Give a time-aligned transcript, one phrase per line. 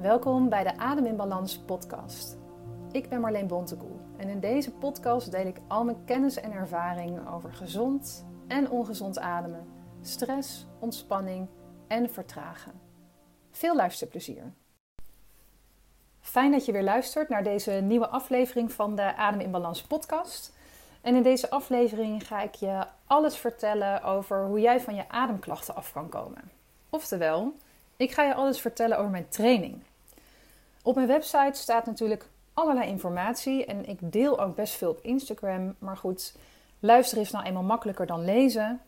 [0.00, 2.36] Welkom bij de Adem in Balans podcast.
[2.92, 7.28] Ik ben Marleen Bontekoe en in deze podcast deel ik al mijn kennis en ervaring
[7.28, 9.66] over gezond en ongezond ademen,
[10.02, 11.48] stress, ontspanning
[11.88, 12.72] en vertragen.
[13.50, 14.52] Veel luisterplezier.
[16.20, 20.56] Fijn dat je weer luistert naar deze nieuwe aflevering van de Adem in Balans podcast.
[21.00, 25.74] En in deze aflevering ga ik je alles vertellen over hoe jij van je ademklachten
[25.74, 26.50] af kan komen.
[26.90, 27.54] Oftewel,
[27.96, 29.82] ik ga je alles vertellen over mijn training.
[30.88, 35.74] Op mijn website staat natuurlijk allerlei informatie en ik deel ook best veel op Instagram.
[35.78, 36.36] Maar goed,
[36.78, 38.80] luisteren is nou eenmaal makkelijker dan lezen.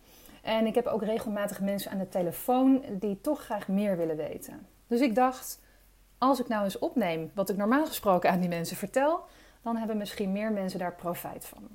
[0.42, 4.66] En ik heb ook regelmatig mensen aan de telefoon die toch graag meer willen weten.
[4.87, 5.61] Dus ik dacht,
[6.19, 9.20] als ik nou eens opneem wat ik normaal gesproken aan die mensen vertel,
[9.62, 11.69] dan hebben misschien meer mensen daar profijt van.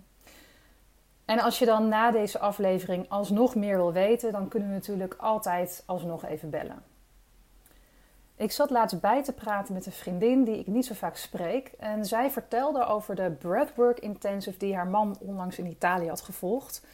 [1.25, 5.15] En als je dan na deze aflevering alsnog meer wil weten, dan kunnen we natuurlijk
[5.17, 6.94] altijd alsnog even bellen.
[8.37, 11.71] Ik zat laatst bij te praten met een vriendin die ik niet zo vaak spreek.
[11.77, 16.85] En zij vertelde over de Breathwork Intensive die haar man onlangs in Italië had gevolgd.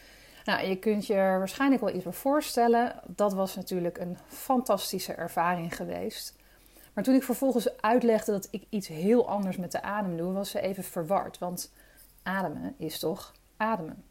[0.46, 3.02] Nou, je kunt je er waarschijnlijk wel iets bij voorstellen.
[3.08, 6.36] Dat was natuurlijk een fantastische ervaring geweest.
[6.94, 10.50] Maar toen ik vervolgens uitlegde dat ik iets heel anders met de adem doe, was
[10.50, 11.38] ze even verward.
[11.38, 11.72] Want
[12.24, 14.04] ademen is toch ademen.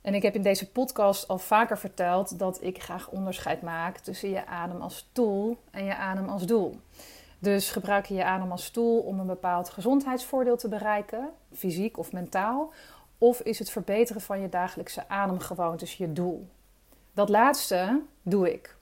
[0.00, 4.30] En ik heb in deze podcast al vaker verteld dat ik graag onderscheid maak tussen
[4.30, 6.80] je adem als tool en je adem als doel.
[7.38, 12.12] Dus gebruik je je adem als tool om een bepaald gezondheidsvoordeel te bereiken, fysiek of
[12.12, 12.72] mentaal,
[13.18, 16.48] of is het verbeteren van je dagelijkse ademgewoontes je doel?
[17.12, 18.76] Dat laatste doe ik.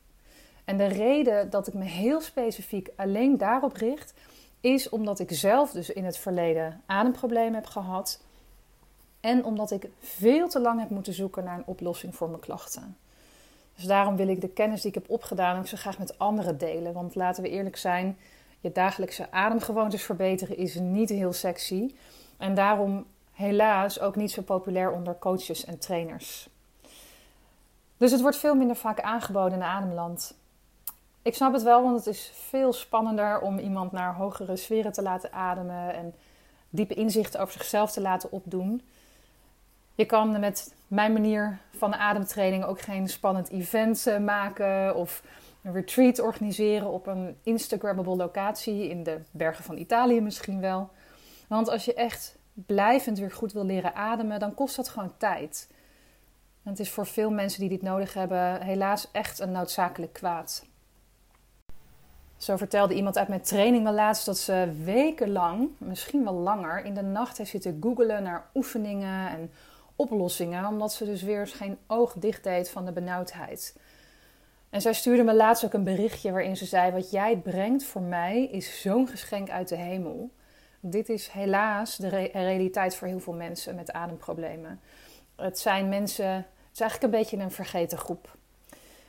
[0.65, 4.15] En de reden dat ik me heel specifiek alleen daarop richt,
[4.61, 8.25] is omdat ik zelf dus in het verleden ademproblemen heb gehad
[9.27, 12.97] en omdat ik veel te lang heb moeten zoeken naar een oplossing voor mijn klachten.
[13.75, 16.59] Dus daarom wil ik de kennis die ik heb opgedaan ook zo graag met anderen
[16.59, 16.93] delen.
[16.93, 18.19] Want laten we eerlijk zijn,
[18.61, 21.95] je dagelijkse ademgewoontes verbeteren is niet heel sexy.
[22.37, 26.49] En daarom helaas ook niet zo populair onder coaches en trainers.
[27.97, 30.35] Dus het wordt veel minder vaak aangeboden in Ademland.
[31.23, 35.03] Ik snap het wel, want het is veel spannender om iemand naar hogere sferen te
[35.03, 36.15] laten ademen en
[36.71, 38.83] diepe inzichten over zichzelf te laten opdoen.
[39.97, 45.23] Je kan met mijn manier van ademtraining ook geen spannend event eh, maken of
[45.63, 50.91] een retreat organiseren op een Instagrammable locatie in de bergen van Italië misschien wel.
[51.49, 55.69] Want als je echt blijvend weer goed wil leren ademen, dan kost dat gewoon tijd.
[56.63, 60.65] En het is voor veel mensen die dit nodig hebben helaas echt een noodzakelijk kwaad.
[62.37, 66.95] Zo vertelde iemand uit mijn training me laatst dat ze wekenlang, misschien wel langer, in
[66.95, 69.51] de nacht heeft zitten googelen naar oefeningen en
[69.97, 73.77] oplossingen, omdat ze dus weer geen oog dicht deed van de benauwdheid.
[74.71, 78.03] En zij stuurde me laatst ook een berichtje waarin ze zei: Wat jij brengt voor
[78.03, 80.31] mij is zo'n geschenk uit de hemel.
[80.81, 84.81] Dit is helaas de realiteit voor heel veel mensen met ademproblemen.
[85.37, 88.37] Het zijn mensen, het is eigenlijk een beetje een vergeten groep.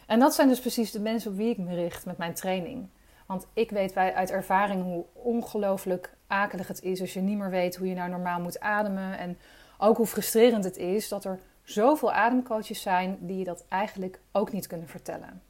[0.06, 2.88] En dat zijn dus precies de mensen op wie ik me richt met mijn training.
[3.26, 7.76] Want ik weet uit ervaring hoe ongelooflijk akelig het is als je niet meer weet
[7.76, 9.18] hoe je nou normaal moet ademen.
[9.18, 9.38] En
[9.78, 14.52] ook hoe frustrerend het is dat er zoveel ademcoaches zijn die je dat eigenlijk ook
[14.52, 15.42] niet kunnen vertellen.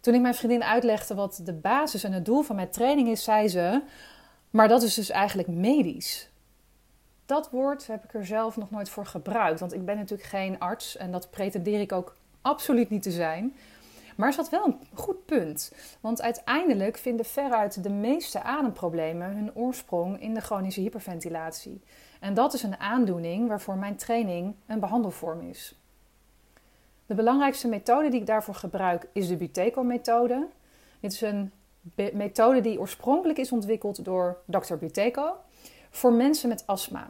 [0.00, 3.24] Toen ik mijn vriendin uitlegde wat de basis en het doel van mijn training is,
[3.24, 3.82] zei ze:
[4.50, 6.28] Maar dat is dus eigenlijk medisch.
[7.26, 10.58] Dat woord heb ik er zelf nog nooit voor gebruikt, want ik ben natuurlijk geen
[10.58, 13.54] arts en dat pretendeer ik ook absoluut niet te zijn.
[14.16, 15.72] Maar er zat wel een goed punt.
[16.00, 21.82] Want uiteindelijk vinden veruit de meeste ademproblemen hun oorsprong in de chronische hyperventilatie.
[22.24, 25.74] En dat is een aandoening waarvoor mijn training een behandelvorm is.
[27.06, 30.46] De belangrijkste methode die ik daarvoor gebruik is de Buteco-methode.
[31.00, 31.52] Dit is een
[32.12, 34.74] methode die oorspronkelijk is ontwikkeld door Dr.
[34.74, 35.36] Buteco
[35.90, 37.08] voor mensen met astma.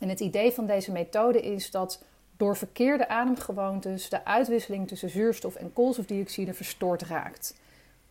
[0.00, 2.04] En het idee van deze methode is dat
[2.36, 7.54] door verkeerde ademgewoontes de uitwisseling tussen zuurstof en koolstofdioxide verstoord raakt.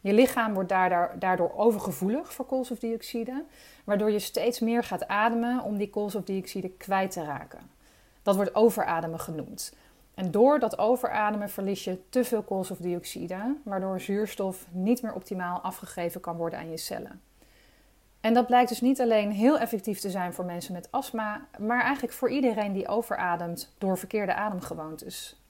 [0.02, 0.70] Je lichaam wordt
[1.20, 3.44] daardoor overgevoelig voor koolstofdioxide,
[3.84, 7.70] waardoor je steeds meer gaat ademen om die koolstofdioxide kwijt te raken.
[8.24, 9.74] Dat wordt overademen genoemd.
[10.14, 16.22] En door dat overademen verlies je te veel koolstofdioxide, waardoor zuurstof niet meer optimaal afgegeven
[16.22, 17.22] kan worden aan je cellen.
[18.22, 21.82] En dat blijkt dus niet alleen heel effectief te zijn voor mensen met astma, maar
[21.82, 25.42] eigenlijk voor iedereen die overademt door verkeerde ademgewoontes.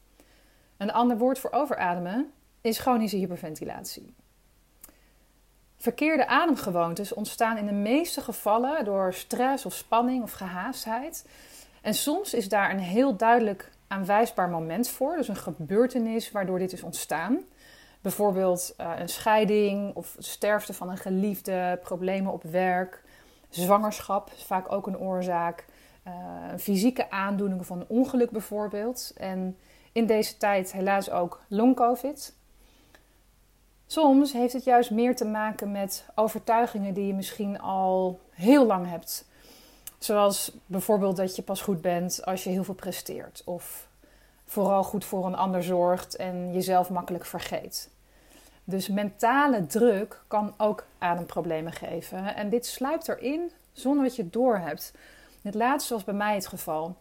[0.77, 2.31] Een ander woord voor overademen
[2.61, 4.13] is chronische hyperventilatie.
[5.77, 11.25] Verkeerde ademgewoontes ontstaan in de meeste gevallen door stress of spanning of gehaastheid.
[11.81, 16.73] En soms is daar een heel duidelijk aanwijsbaar moment voor, dus een gebeurtenis waardoor dit
[16.73, 17.39] is ontstaan.
[18.01, 23.03] Bijvoorbeeld uh, een scheiding of sterfte van een geliefde, problemen op werk,
[23.49, 25.65] zwangerschap is vaak ook een oorzaak,
[26.07, 26.13] uh,
[26.51, 29.13] een fysieke aandoening van een ongeluk bijvoorbeeld.
[29.17, 29.57] En
[29.91, 32.35] in deze tijd helaas ook long-covid.
[33.87, 38.89] Soms heeft het juist meer te maken met overtuigingen die je misschien al heel lang
[38.89, 39.25] hebt.
[39.97, 43.41] Zoals bijvoorbeeld dat je pas goed bent als je heel veel presteert.
[43.45, 43.87] Of
[44.45, 47.89] vooral goed voor een ander zorgt en jezelf makkelijk vergeet.
[48.63, 52.35] Dus mentale druk kan ook ademproblemen geven.
[52.35, 54.93] En dit sluipt erin zonder dat je het doorhebt.
[55.41, 56.95] Het laatste was bij mij het geval.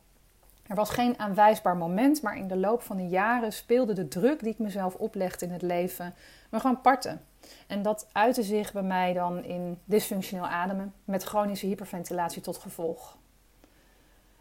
[0.69, 4.41] Er was geen aanwijsbaar moment, maar in de loop van de jaren speelde de druk
[4.41, 6.15] die ik mezelf oplegde in het leven
[6.51, 7.21] me gewoon parten.
[7.67, 13.17] En dat uitte zich bij mij dan in dysfunctioneel ademen met chronische hyperventilatie tot gevolg.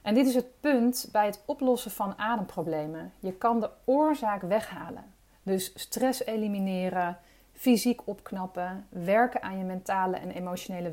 [0.01, 3.13] En dit is het punt bij het oplossen van ademproblemen.
[3.19, 5.13] Je kan de oorzaak weghalen.
[5.43, 7.17] Dus stress elimineren,
[7.53, 10.91] fysiek opknappen, werken aan je mentale en emotionele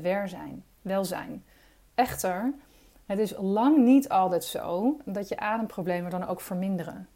[0.81, 1.45] welzijn.
[1.95, 2.53] Echter,
[3.05, 7.07] het is lang niet altijd zo dat je ademproblemen dan ook verminderen.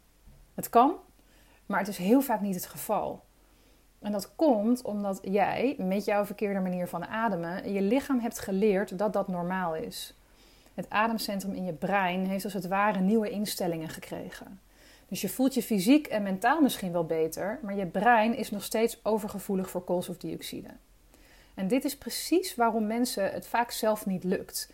[0.54, 0.94] Het kan,
[1.66, 3.24] maar het is heel vaak niet het geval.
[3.98, 8.98] En dat komt omdat jij met jouw verkeerde manier van ademen je lichaam hebt geleerd
[8.98, 10.14] dat dat normaal is.
[10.74, 14.60] Het ademcentrum in je brein heeft als het ware nieuwe instellingen gekregen.
[15.08, 18.64] Dus je voelt je fysiek en mentaal misschien wel beter, maar je brein is nog
[18.64, 20.68] steeds overgevoelig voor koolstofdioxide.
[21.54, 24.72] En dit is precies waarom mensen het vaak zelf niet lukt.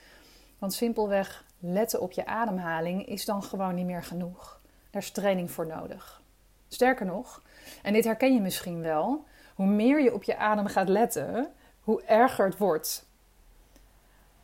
[0.65, 4.61] Want simpelweg letten op je ademhaling is dan gewoon niet meer genoeg.
[4.91, 6.23] Daar is training voor nodig.
[6.69, 7.43] Sterker nog,
[7.83, 9.25] en dit herken je misschien wel,
[9.55, 13.07] hoe meer je op je adem gaat letten, hoe erger het wordt.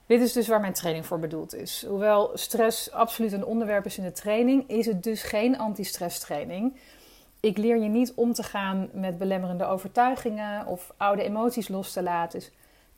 [0.06, 1.84] Dit is dus waar mijn training voor bedoeld is.
[1.86, 6.76] Hoewel stress absoluut een onderwerp is in de training, is het dus geen anti-stress training.
[7.40, 12.02] Ik leer je niet om te gaan met belemmerende overtuigingen of oude emoties los te
[12.02, 12.38] laten.
[12.38, 12.50] Is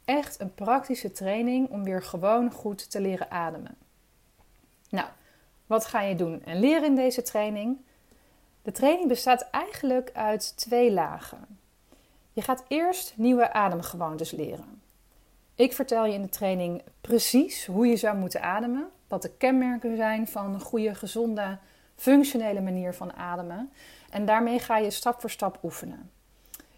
[0.04, 3.76] echt een praktische training om weer gewoon goed te leren ademen.
[4.88, 5.08] Nou,
[5.66, 7.78] wat ga je doen en leren in deze training?
[8.62, 11.58] De training bestaat eigenlijk uit twee lagen.
[12.32, 14.82] Je gaat eerst nieuwe ademgewoontes leren.
[15.54, 19.96] Ik vertel je in de training precies hoe je zou moeten ademen, wat de kenmerken
[19.96, 21.58] zijn van een goede, gezonde,
[21.96, 23.72] functionele manier van ademen.
[24.10, 26.10] En daarmee ga je stap voor stap oefenen.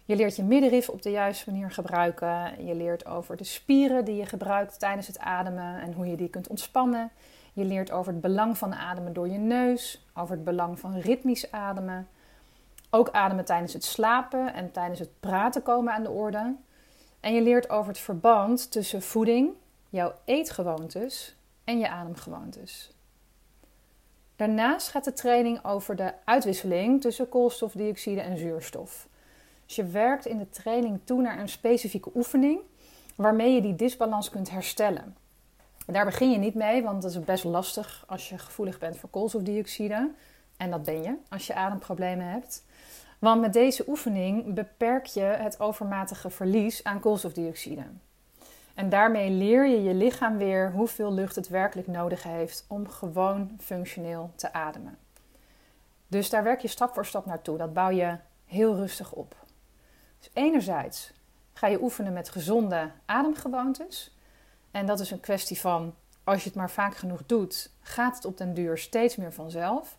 [0.05, 2.65] Je leert je middenrif op de juiste manier gebruiken.
[2.65, 6.29] Je leert over de spieren die je gebruikt tijdens het ademen en hoe je die
[6.29, 7.11] kunt ontspannen.
[7.53, 11.51] Je leert over het belang van ademen door je neus, over het belang van ritmisch
[11.51, 12.07] ademen.
[12.89, 16.55] Ook ademen tijdens het slapen en tijdens het praten komen aan de orde.
[17.19, 19.49] En je leert over het verband tussen voeding,
[19.89, 22.91] jouw eetgewoontes en je ademgewoontes.
[24.35, 29.07] Daarnaast gaat de training over de uitwisseling tussen koolstofdioxide en zuurstof.
[29.65, 32.59] Dus je werkt in de training toe naar een specifieke oefening
[33.15, 35.15] waarmee je die disbalans kunt herstellen.
[35.85, 39.09] daar begin je niet mee, want dat is best lastig als je gevoelig bent voor
[39.09, 40.11] koolstofdioxide.
[40.57, 42.63] En dat ben je als je ademproblemen hebt.
[43.19, 47.83] Want met deze oefening beperk je het overmatige verlies aan koolstofdioxide.
[48.73, 53.51] En daarmee leer je je lichaam weer hoeveel lucht het werkelijk nodig heeft om gewoon
[53.59, 54.97] functioneel te ademen.
[56.07, 57.57] Dus daar werk je stap voor stap naartoe.
[57.57, 59.44] Dat bouw je heel rustig op.
[60.25, 61.11] Dus enerzijds
[61.53, 64.17] ga je oefenen met gezonde ademgewoontes.
[64.71, 68.25] En dat is een kwestie van, als je het maar vaak genoeg doet, gaat het
[68.25, 69.97] op den duur steeds meer vanzelf.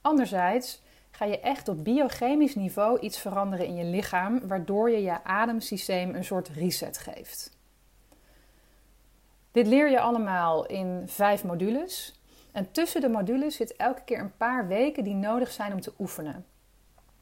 [0.00, 5.24] Anderzijds ga je echt op biochemisch niveau iets veranderen in je lichaam, waardoor je je
[5.24, 7.56] ademsysteem een soort reset geeft.
[9.50, 12.20] Dit leer je allemaal in vijf modules.
[12.52, 15.92] En tussen de modules zit elke keer een paar weken die nodig zijn om te
[15.98, 16.46] oefenen.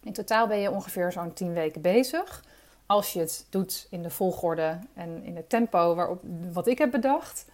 [0.02, 2.44] In totaal ben je ongeveer zo'n 10 weken bezig.
[2.86, 6.90] Als je het doet in de volgorde en in het tempo waarop, wat ik heb
[6.90, 7.46] bedacht.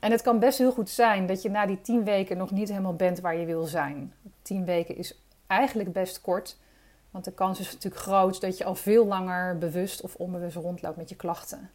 [0.00, 2.68] En het kan best heel goed zijn dat je na die 10 weken nog niet
[2.68, 4.14] helemaal bent waar je wil zijn.
[4.42, 6.56] 10 weken is eigenlijk best kort.
[7.10, 10.96] Want de kans is natuurlijk groot dat je al veel langer bewust of onbewust rondloopt
[10.96, 11.70] met je klachten.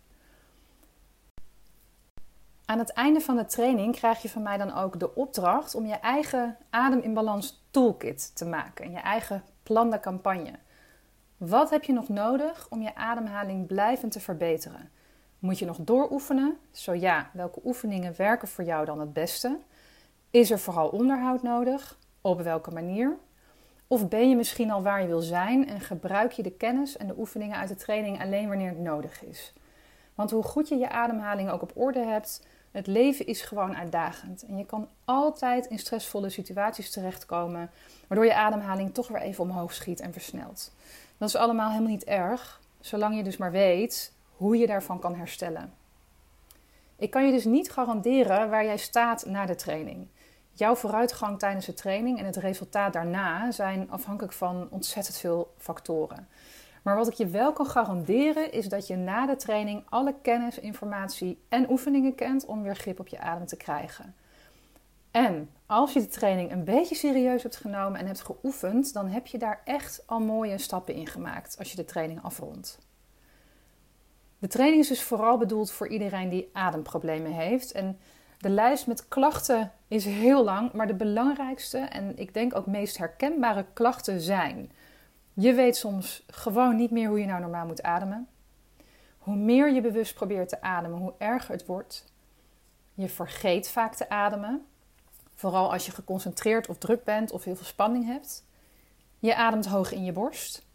[2.66, 5.86] Aan het einde van de training krijg je van mij dan ook de opdracht om
[5.86, 8.92] je eigen adem in balans toolkit te maken.
[8.92, 10.52] Je eigen plan de campagne.
[11.38, 14.90] Wat heb je nog nodig om je ademhaling blijvend te verbeteren?
[15.40, 16.58] Moet je nog dooroefenen?
[16.72, 19.58] Zo ja, welke oefeningen werken voor jou dan het beste?
[20.30, 21.98] Is er vooral onderhoud nodig?
[22.22, 23.18] Op welke manier?
[23.88, 27.08] Of ben je misschien al waar je wil zijn en gebruik je de kennis en
[27.08, 29.54] de oefeningen uit de training alleen wanneer het nodig is?
[30.16, 34.44] Want hoe goed je je ademhaling ook op orde hebt, Het leven is gewoon uitdagend
[34.44, 37.70] en je kan altijd in stressvolle situaties terechtkomen,
[38.08, 40.72] waardoor je ademhaling toch weer even omhoog schiet en versnelt.
[41.18, 45.16] Dat is allemaal helemaal niet erg, zolang je dus maar weet hoe je daarvan kan
[45.16, 45.74] herstellen.
[46.96, 50.08] Ik kan je dus niet garanderen waar jij staat na de training.
[50.52, 56.28] Jouw vooruitgang tijdens de training en het resultaat daarna zijn afhankelijk van ontzettend veel factoren.
[56.82, 60.60] Maar wat ik je wel kan garanderen is dat je na de training alle kennis,
[60.60, 64.16] informatie en oefeningen kent om weer grip op je adem te krijgen.
[65.12, 69.28] En als je de training een beetje serieus hebt genomen en hebt geoefend, dan heb
[69.28, 72.80] je daar echt al mooie stappen in gemaakt als je de training afrondt.
[74.40, 77.72] De training is dus vooral bedoeld voor iedereen die ademproblemen heeft.
[77.72, 78.00] En
[78.38, 82.98] de lijst met klachten is heel lang, maar de belangrijkste en ik denk ook meest
[82.98, 84.72] herkenbare klachten zijn
[85.34, 88.28] je weet soms gewoon niet meer hoe je nou normaal moet ademen.
[89.18, 92.14] Hoe meer je bewust probeert te ademen, hoe erger het wordt.
[92.94, 94.66] Je vergeet vaak te ademen,
[95.36, 98.46] vooral als je geconcentreerd of druk bent of heel veel spanning hebt.
[99.20, 100.66] Je ademt hoog in je borst.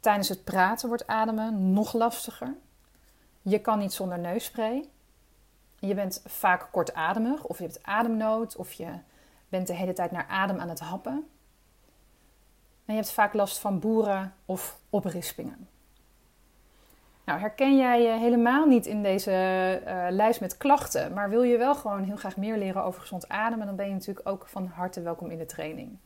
[0.00, 2.54] Tijdens het praten wordt ademen nog lastiger.
[3.42, 4.88] Je kan niet zonder neusspray.
[5.78, 8.98] Je bent vaak kortademig of je hebt ademnood of je
[9.48, 11.26] bent de hele tijd naar adem aan het happen.
[12.84, 15.68] En je hebt vaak last van boeren of oprispingen.
[17.24, 19.30] Nou, herken jij je helemaal niet in deze
[19.86, 23.28] uh, lijst met klachten, maar wil je wel gewoon heel graag meer leren over gezond
[23.28, 25.98] ademen, dan ben je natuurlijk ook van harte welkom in de training.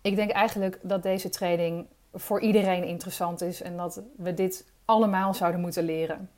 [0.00, 5.34] Ik denk eigenlijk dat deze training voor iedereen interessant is en dat we dit allemaal
[5.34, 6.30] zouden moeten leren.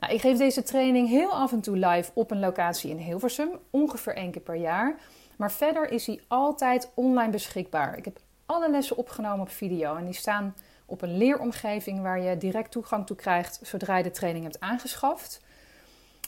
[0.00, 3.48] Nou, ik geef deze training heel af en toe live op een locatie in Hilversum,
[3.70, 4.96] ongeveer één keer per jaar.
[5.36, 7.96] Maar verder is hij altijd online beschikbaar.
[7.96, 10.54] Ik heb alle lessen opgenomen op video en die staan
[10.86, 15.44] op een leeromgeving waar je direct toegang toe krijgt zodra je de training hebt aangeschaft.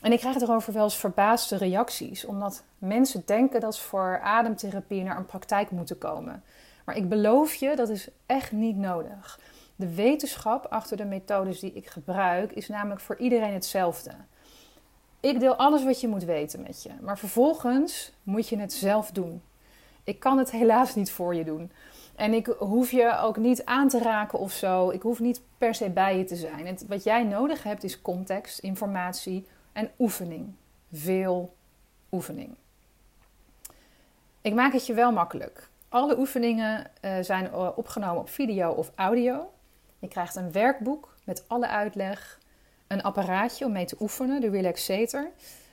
[0.03, 5.03] En ik krijg erover wel eens verbaasde reacties, omdat mensen denken dat ze voor ademtherapie
[5.03, 6.43] naar een praktijk moeten komen.
[6.85, 9.41] Maar ik beloof je, dat is echt niet nodig.
[9.77, 14.11] De wetenschap achter de methodes die ik gebruik is namelijk voor iedereen hetzelfde.
[15.21, 19.11] Ik deel alles wat je moet weten met je, maar vervolgens moet je het zelf
[19.11, 19.43] doen.
[20.05, 21.71] Ik kan het helaas niet voor je doen.
[22.15, 24.91] En ik hoef je ook niet aan te raken of zo.
[24.91, 26.67] Ik hoef niet per se bij je te zijn.
[26.67, 30.55] Het, wat jij nodig hebt is context, informatie en oefening.
[30.93, 31.55] Veel
[32.13, 32.55] oefening.
[34.41, 35.69] Ik maak het je wel makkelijk.
[35.89, 39.51] Alle oefeningen uh, zijn opgenomen op video of audio.
[39.99, 42.38] Je krijgt een werkboek met alle uitleg
[42.89, 45.31] een apparaatje om mee te oefenen, de Relaxator.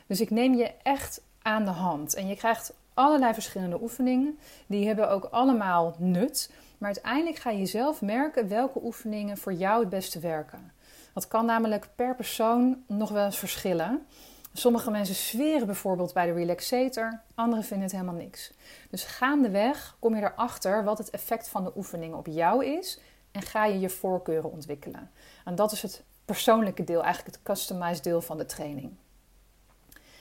[0.07, 2.15] Dus ik neem je echt aan de hand.
[2.15, 4.39] En je krijgt allerlei verschillende oefeningen.
[4.67, 6.51] Die hebben ook allemaal nut.
[6.77, 10.72] Maar uiteindelijk ga je zelf merken welke oefeningen voor jou het beste werken.
[11.13, 14.05] Dat kan namelijk per persoon nog wel eens verschillen.
[14.53, 18.53] Sommige mensen zweren bijvoorbeeld bij de relaxator, anderen vinden het helemaal niks.
[18.89, 23.00] Dus gaandeweg kom je erachter wat het effect van de oefeningen op jou is
[23.31, 25.12] en ga je je voorkeuren ontwikkelen.
[25.45, 28.91] En dat is het persoonlijke deel, eigenlijk het customized deel van de training.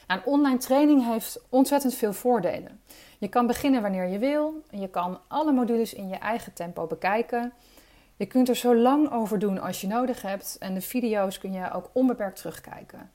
[0.06, 2.80] Nou, een online training heeft ontzettend veel voordelen.
[3.18, 4.62] Je kan beginnen wanneer je wil.
[4.70, 7.52] Je kan alle modules in je eigen tempo bekijken.
[8.16, 10.56] Je kunt er zo lang over doen als je nodig hebt.
[10.58, 13.11] En de video's kun je ook onbeperkt terugkijken.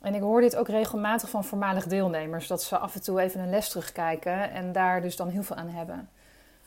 [0.00, 3.40] En ik hoor dit ook regelmatig van voormalig deelnemers, dat ze af en toe even
[3.40, 6.08] een les terugkijken en daar dus dan heel veel aan hebben.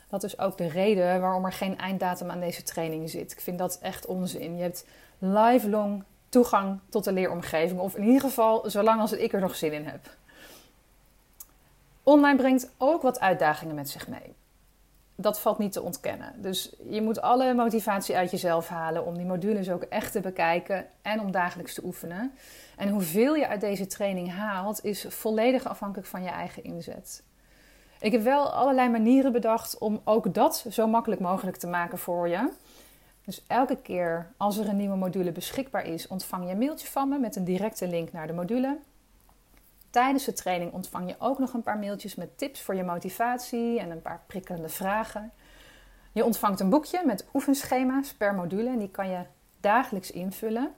[0.09, 3.31] Dat is ook de reden waarom er geen einddatum aan deze training zit.
[3.31, 4.55] Ik vind dat echt onzin.
[4.55, 4.85] Je hebt
[5.17, 7.79] lifelong toegang tot de leeromgeving.
[7.79, 10.15] Of in ieder geval zolang als ik er nog zin in heb.
[12.03, 14.35] Online brengt ook wat uitdagingen met zich mee.
[15.15, 16.41] Dat valt niet te ontkennen.
[16.41, 20.87] Dus je moet alle motivatie uit jezelf halen om die modules ook echt te bekijken
[21.01, 22.31] en om dagelijks te oefenen.
[22.77, 27.23] En hoeveel je uit deze training haalt, is volledig afhankelijk van je eigen inzet.
[28.00, 32.30] Ik heb wel allerlei manieren bedacht om ook dat zo makkelijk mogelijk te maken voor
[32.30, 32.50] je.
[33.25, 37.10] Dus elke keer als er een nieuwe module beschikbaar is, ontvang je een mailtje van
[37.10, 38.77] me met een directe link naar de module.
[39.89, 43.80] Tijdens de training ontvang je ook nog een paar mailtjes met tips voor je motivatie
[43.80, 45.32] en een paar prikkelende vragen.
[46.12, 49.22] Je ontvangt een boekje met oefenschema's per module en die kan je
[49.60, 50.74] dagelijks invullen.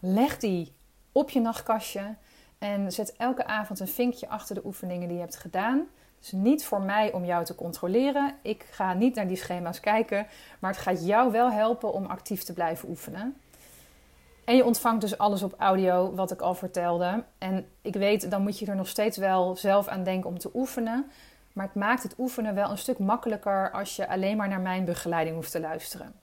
[0.00, 0.72] Leg die
[1.12, 2.14] op je nachtkastje
[2.58, 5.86] en zet elke avond een vinkje achter de oefeningen die je hebt gedaan
[6.26, 8.34] is niet voor mij om jou te controleren.
[8.42, 10.26] Ik ga niet naar die schema's kijken,
[10.58, 13.36] maar het gaat jou wel helpen om actief te blijven oefenen.
[14.44, 17.24] En je ontvangt dus alles op audio, wat ik al vertelde.
[17.38, 20.50] En ik weet, dan moet je er nog steeds wel zelf aan denken om te
[20.54, 21.10] oefenen.
[21.52, 24.84] Maar het maakt het oefenen wel een stuk makkelijker als je alleen maar naar mijn
[24.84, 26.14] begeleiding hoeft te luisteren.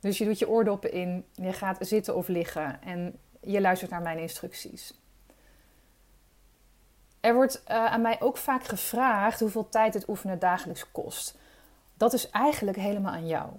[0.00, 2.82] Dus je doet je oordoppen in, je gaat zitten of liggen.
[2.82, 4.94] En je luistert naar mijn instructies.
[7.26, 11.34] Er wordt uh, aan mij ook vaak gevraagd hoeveel tijd het oefenen dagelijks kost.
[11.94, 13.50] Dat is eigenlijk helemaal aan jou.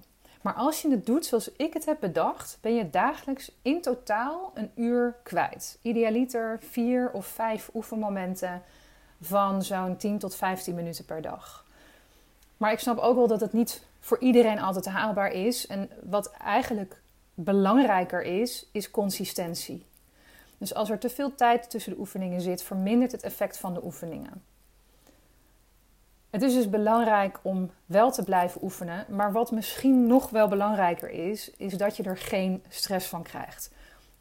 [0.41, 4.51] Maar als je het doet zoals ik het heb bedacht, ben je dagelijks in totaal
[4.53, 5.79] een uur kwijt.
[5.81, 8.61] Idealiter vier of vijf oefenmomenten
[9.21, 11.65] van zo'n 10 tot 15 minuten per dag.
[12.57, 15.67] Maar ik snap ook wel dat het niet voor iedereen altijd haalbaar is.
[15.67, 17.01] En wat eigenlijk
[17.33, 19.85] belangrijker is, is consistentie.
[20.57, 23.83] Dus als er te veel tijd tussen de oefeningen zit, vermindert het effect van de
[23.83, 24.43] oefeningen.
[26.29, 29.05] Het is dus belangrijk om wel te blijven oefenen.
[29.09, 33.71] Maar wat misschien nog wel belangrijker is, is dat je er geen stress van krijgt.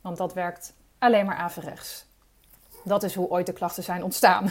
[0.01, 2.07] Want dat werkt alleen maar averechts.
[2.85, 4.51] Dat is hoe ooit de klachten zijn ontstaan.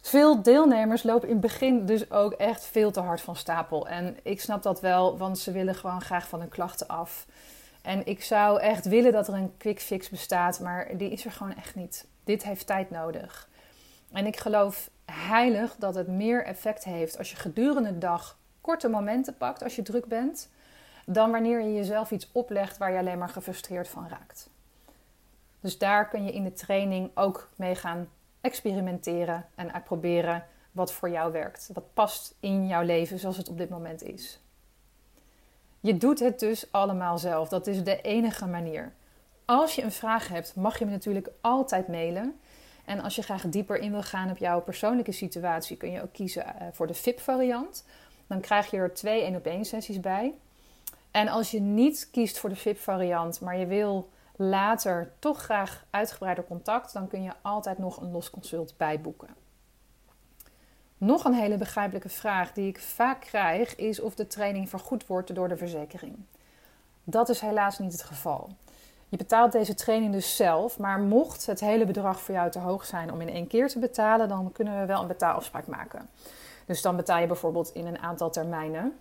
[0.00, 3.88] Veel deelnemers lopen in het begin dus ook echt veel te hard van stapel.
[3.88, 7.26] En ik snap dat wel, want ze willen gewoon graag van hun klachten af.
[7.82, 11.32] En ik zou echt willen dat er een quick fix bestaat, maar die is er
[11.32, 12.06] gewoon echt niet.
[12.24, 13.48] Dit heeft tijd nodig.
[14.12, 18.88] En ik geloof heilig dat het meer effect heeft als je gedurende de dag korte
[18.88, 20.50] momenten pakt als je druk bent,
[21.06, 24.50] dan wanneer je jezelf iets oplegt waar je alleen maar gefrustreerd van raakt.
[25.60, 28.08] Dus daar kun je in de training ook mee gaan
[28.40, 31.70] experimenteren en uitproberen wat voor jou werkt.
[31.72, 34.40] Wat past in jouw leven zoals het op dit moment is.
[35.82, 37.48] Je doet het dus allemaal zelf.
[37.48, 38.92] Dat is de enige manier.
[39.44, 42.40] Als je een vraag hebt, mag je me natuurlijk altijd mailen.
[42.84, 46.12] En als je graag dieper in wil gaan op jouw persoonlijke situatie, kun je ook
[46.12, 47.84] kiezen eh, voor de VIP-variant.
[48.26, 50.34] Dan krijg je er twee 1 op 1 sessies bij.
[51.10, 56.44] En als je niet kiest voor de VIP-variant, maar je wil later toch graag uitgebreider
[56.44, 59.41] contact, dan kun je altijd nog een los consult bijboeken.
[61.04, 65.34] Nog een hele begrijpelijke vraag die ik vaak krijg is of de training vergoed wordt
[65.34, 66.16] door de verzekering.
[67.04, 68.48] Dat is helaas niet het geval.
[69.08, 72.84] Je betaalt deze training dus zelf, maar mocht het hele bedrag voor jou te hoog
[72.84, 76.08] zijn om in één keer te betalen, dan kunnen we wel een betaalafspraak maken.
[76.66, 78.98] Dus dan betaal je bijvoorbeeld in een aantal termijnen.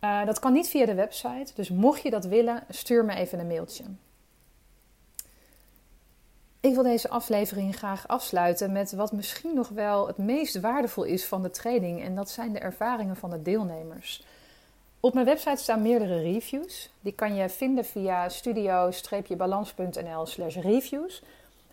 [0.00, 3.38] Uh, dat kan niet via de website, dus mocht je dat willen, stuur me even
[3.38, 3.84] een mailtje.
[6.66, 11.24] Ik wil deze aflevering graag afsluiten met wat misschien nog wel het meest waardevol is
[11.24, 14.24] van de training, en dat zijn de ervaringen van de deelnemers.
[15.00, 16.90] Op mijn website staan meerdere reviews.
[17.00, 21.22] Die kan je vinden via studio-balans.nl/slash reviews.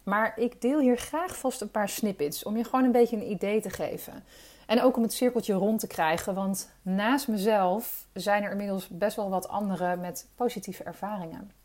[0.03, 3.31] Maar ik deel hier graag vast een paar snippets om je gewoon een beetje een
[3.31, 4.23] idee te geven.
[4.65, 9.15] En ook om het cirkeltje rond te krijgen, want naast mezelf zijn er inmiddels best
[9.15, 11.62] wel wat anderen met positieve ervaringen.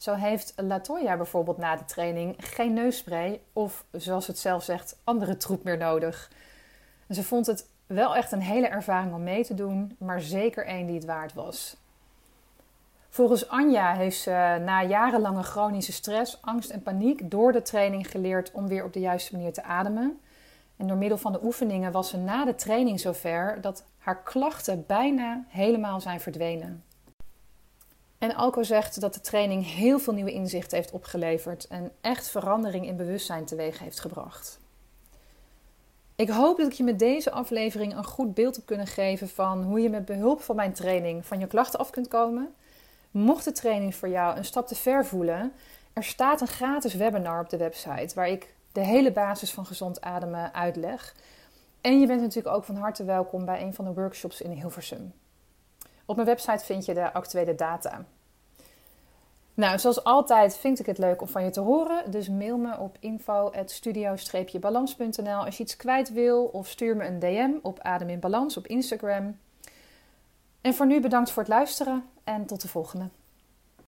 [0.00, 5.36] Zo heeft Latoya bijvoorbeeld na de training geen neusspray of, zoals het zelf zegt, andere
[5.36, 6.30] troep meer nodig.
[7.10, 10.86] Ze vond het wel echt een hele ervaring om mee te doen, maar zeker één
[10.86, 11.76] die het waard was.
[13.08, 18.50] Volgens Anja heeft ze na jarenlange chronische stress, angst en paniek door de training geleerd
[18.52, 20.20] om weer op de juiste manier te ademen.
[20.76, 24.84] En door middel van de oefeningen was ze na de training zover dat haar klachten
[24.86, 26.84] bijna helemaal zijn verdwenen.
[28.20, 32.86] En Alco zegt dat de training heel veel nieuwe inzichten heeft opgeleverd en echt verandering
[32.86, 34.58] in bewustzijn teweeg heeft gebracht.
[36.14, 39.62] Ik hoop dat ik je met deze aflevering een goed beeld heb kunnen geven van
[39.62, 42.54] hoe je met behulp van mijn training van je klachten af kunt komen.
[43.10, 45.52] Mocht de training voor jou een stap te ver voelen,
[45.92, 50.00] er staat een gratis webinar op de website waar ik de hele basis van gezond
[50.00, 51.14] ademen uitleg.
[51.80, 55.12] En je bent natuurlijk ook van harte welkom bij een van de workshops in Hilversum.
[56.10, 58.04] Op mijn website vind je de actuele data.
[59.54, 62.10] Nou, zoals altijd vind ik het leuk om van je te horen.
[62.10, 66.44] Dus mail me op info.studio-balans.nl als je iets kwijt wil.
[66.44, 69.38] Of stuur me een DM op Adem in Balans op Instagram.
[70.60, 73.08] En voor nu bedankt voor het luisteren en tot de volgende.